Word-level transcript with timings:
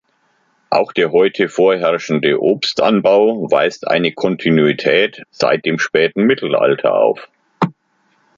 Auch 0.71 0.93
der 0.93 1.11
heute 1.11 1.47
vorherrschende 1.47 2.41
Obstanbau 2.41 3.51
weist 3.51 3.85
eine 3.87 4.11
Kontinuität 4.11 5.21
seit 5.29 5.63
dem 5.63 5.77
späten 5.77 6.23
Mittelalter 6.23 6.95
auf. 6.95 7.29